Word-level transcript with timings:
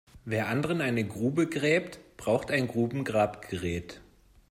Wer 0.25 0.47
anderen 0.47 0.81
eine 0.81 1.03
Grube 1.03 1.45
gräbt, 1.45 1.99
braucht 2.17 2.49
ein 2.49 2.65
Grubengrabgerät. 2.67 4.01